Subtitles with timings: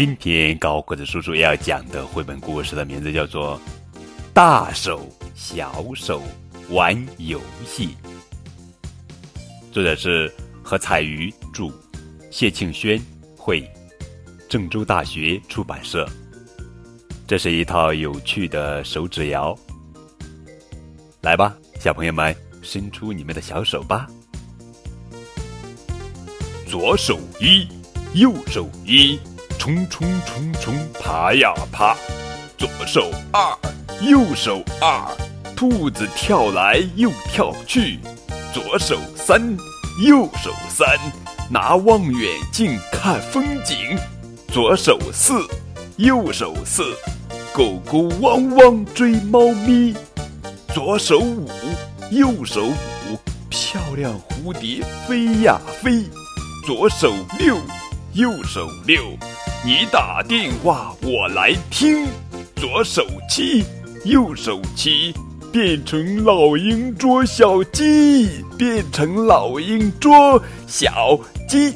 [0.00, 3.58] 今天高个子叔叔要讲的绘本故事的名字叫做
[4.32, 6.22] 《大手小手
[6.70, 7.88] 玩游戏》，
[9.70, 10.32] 作者是
[10.62, 11.70] 何彩瑜著，
[12.30, 12.98] 谢庆轩
[13.36, 13.70] 绘，
[14.48, 16.08] 郑州大学出版社。
[17.26, 19.54] 这是一套有趣的手指谣，
[21.20, 24.08] 来吧，小朋友们，伸出你们的小手吧。
[26.66, 27.68] 左手一，
[28.14, 29.20] 右手一，
[29.60, 31.94] 冲冲冲冲，爬呀爬。
[32.56, 33.54] 左手二，
[34.00, 35.06] 右手二，
[35.54, 37.98] 兔子跳来又跳去。
[38.54, 39.54] 左手三，
[40.02, 40.88] 右手三，
[41.50, 43.76] 拿望远镜看风景。
[44.50, 45.46] 左手四，
[45.98, 46.82] 右手四，
[47.52, 49.94] 狗狗汪汪追猫咪。
[50.72, 51.50] 左手五，
[52.10, 53.18] 右手五，
[53.50, 56.04] 漂亮蝴蝶飞呀飞。
[56.66, 57.58] 左手六，
[58.14, 59.02] 右手六，
[59.62, 62.06] 你打电话我来听。
[62.56, 63.62] 左手七，
[64.06, 65.14] 右手七，
[65.52, 71.74] 变成老鹰捉小鸡，变成老鹰捉小鸡。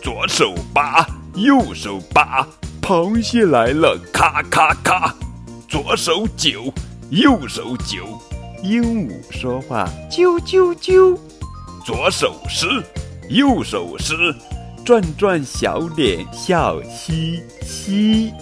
[0.00, 1.04] 左手八，
[1.34, 2.46] 右手八，
[2.80, 5.12] 螃蟹来了，咔咔咔。
[5.68, 6.72] 左手九，
[7.10, 8.06] 右手九，
[8.62, 11.18] 鹦鹉说话，啾啾啾。
[11.84, 12.66] 左手十。
[13.28, 14.32] 右手十
[14.86, 18.32] 转转小脸笑嘻嘻，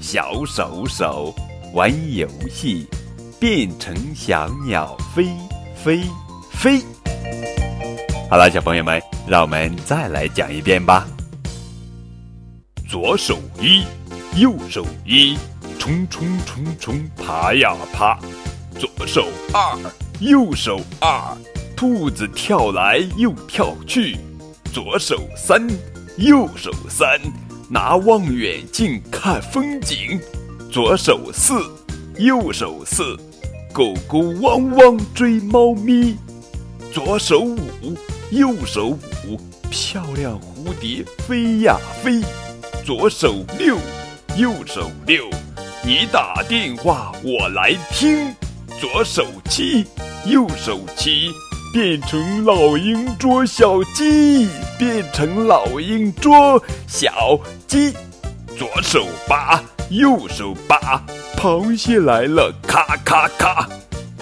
[0.00, 1.34] 小手手
[1.74, 2.88] 玩游戏，
[3.38, 5.28] 变成小鸟飞
[5.76, 6.04] 飞
[6.52, 6.80] 飞。
[8.30, 11.06] 好了，小朋友们，让我们再来讲一遍吧。
[12.88, 13.84] 左手一，
[14.40, 15.36] 右手一，
[15.78, 18.18] 冲冲冲冲，爬呀爬。
[18.78, 19.78] 左手二，
[20.18, 21.36] 右手二。
[21.76, 24.16] 兔子跳来又跳去，
[24.72, 25.68] 左手三，
[26.16, 27.20] 右手三，
[27.68, 30.18] 拿望远镜看风景。
[30.70, 31.52] 左手四，
[32.16, 33.14] 右手四，
[33.70, 36.16] 狗狗汪汪追猫咪。
[36.90, 37.58] 左手五，
[38.30, 39.38] 右手五，
[39.70, 42.22] 漂亮蝴蝶飞呀飞。
[42.82, 43.76] 左手六，
[44.38, 45.28] 右手六，
[45.84, 48.34] 你打电话我来听。
[48.80, 49.84] 左手七，
[50.24, 51.30] 右手七。
[51.72, 54.46] 变成老鹰捉小鸡，
[54.78, 57.94] 变成老鹰捉小鸡。
[58.58, 61.02] 左手八，右手八，
[61.34, 63.66] 螃蟹来了，咔咔咔。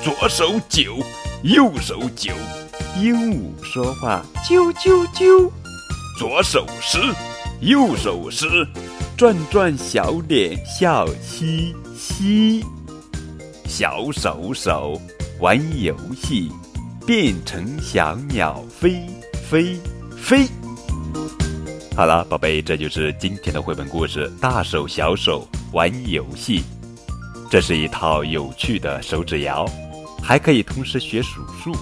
[0.00, 0.98] 左手九，
[1.42, 2.32] 右手九，
[2.96, 5.50] 鹦鹉说话，啾啾啾。
[6.16, 6.98] 左手十，
[7.60, 8.46] 右手十，
[9.16, 12.64] 转转小脸笑嘻嘻。
[13.66, 15.00] 小手手
[15.40, 16.48] 玩游戏。
[17.10, 19.04] 变成小鸟飞
[19.42, 19.76] 飞
[20.16, 20.46] 飞。
[21.96, 24.30] 好了，宝贝，这就是今天的绘本故事。
[24.40, 26.62] 大手小手玩游戏，
[27.50, 29.68] 这是一套有趣的手指谣，
[30.22, 31.76] 还可以同时学数数，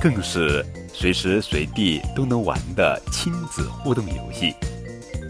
[0.00, 4.52] 更是随时随地都能玩的亲子互动游戏。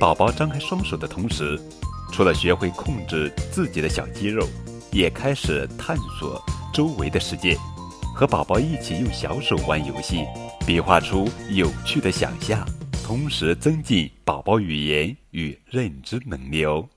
[0.00, 1.60] 宝宝张开双手的同时，
[2.10, 4.48] 除了学会控制自己的小肌肉，
[4.90, 7.58] 也开始探索周围的世界。
[8.14, 10.24] 和宝宝一起用小手玩游戏，
[10.64, 12.64] 比划出有趣的想象，
[13.02, 16.88] 同时增进宝宝语言与认知能力哦。